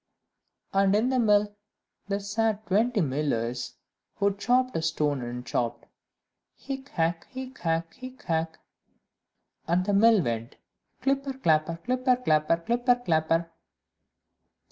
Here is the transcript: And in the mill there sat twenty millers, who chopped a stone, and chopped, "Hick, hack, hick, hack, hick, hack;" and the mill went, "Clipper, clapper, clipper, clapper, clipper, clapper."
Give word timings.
And 0.73 0.95
in 0.95 1.09
the 1.09 1.19
mill 1.19 1.55
there 2.07 2.19
sat 2.19 2.65
twenty 2.65 3.01
millers, 3.01 3.75
who 4.15 4.35
chopped 4.35 4.75
a 4.75 4.81
stone, 4.81 5.21
and 5.21 5.45
chopped, 5.45 5.85
"Hick, 6.57 6.89
hack, 6.89 7.27
hick, 7.29 7.59
hack, 7.59 7.93
hick, 7.93 8.23
hack;" 8.23 8.57
and 9.67 9.85
the 9.85 9.93
mill 9.93 10.19
went, 10.23 10.55
"Clipper, 11.03 11.33
clapper, 11.33 11.77
clipper, 11.83 12.15
clapper, 12.15 12.57
clipper, 12.57 12.95
clapper." 12.95 13.51